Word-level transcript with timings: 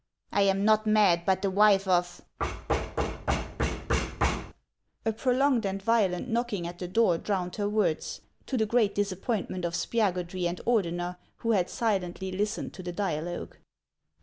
I 0.31 0.41
am 0.41 0.65
not 0.65 0.87
mad, 0.87 1.27
but 1.27 1.43
the 1.43 1.51
wife 1.51 1.87
of— 1.87 2.23
A 5.05 5.13
prolonged 5.13 5.63
and 5.63 5.79
violent 5.79 6.27
knocking 6.27 6.65
at 6.65 6.79
the 6.79 6.87
door 6.87 7.19
drowned 7.19 7.57
her 7.57 7.69
words, 7.69 8.21
to 8.47 8.57
the 8.57 8.65
great 8.65 8.95
disappointment 8.95 9.63
of 9.63 9.75
Spiagudry 9.75 10.47
and 10.47 10.59
Ordener, 10.65 11.17
who 11.35 11.51
had 11.51 11.69
silently 11.69 12.31
listened 12.31 12.73
to 12.73 12.81
the 12.81 12.91
dialogue. 12.91 13.57